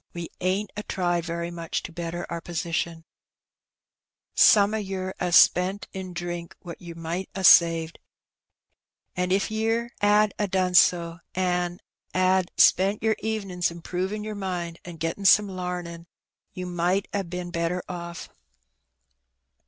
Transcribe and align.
we 0.15 0.29
ain't 0.39 0.71
a 0.75 0.81
tried 0.81 1.23
very 1.23 1.51
much 1.51 1.83
to 1.83 1.91
better 1.91 2.25
our 2.27 2.41
positioiL 2.41 3.03
Some 4.33 4.73
o' 4.73 4.77
yer 4.77 5.13
'as 5.19 5.35
spent 5.35 5.87
in 5.93 6.11
drink 6.11 6.55
what 6.61 6.81
yer 6.81 6.95
might 6.95 7.29
a 7.35 7.41
saved^ 7.41 7.97
an' 9.15 9.31
if 9.31 9.51
yer 9.51 9.89
'ad 10.01 10.33
a 10.39 10.47
done 10.47 10.73
so, 10.73 11.19
an' 11.35 11.81
'ad 12.15 12.49
spent 12.57 13.03
yer 13.03 13.15
evenin's 13.19 13.69
improvin' 13.69 14.23
yer 14.23 14.33
mind 14.33 14.79
an' 14.83 14.95
gettin' 14.97 15.23
some 15.23 15.45
lamin', 15.47 16.07
ye 16.51 16.63
might 16.65 17.07
ha' 17.13 17.21
been 17.21 17.51
better 17.51 17.83
oflf. 17.87 18.29